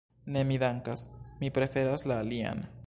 [0.35, 1.03] Ne, mi dankas,
[1.43, 2.69] mi preferas la alian.